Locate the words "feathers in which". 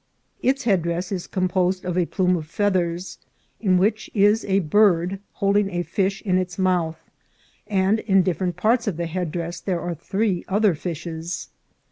2.47-4.09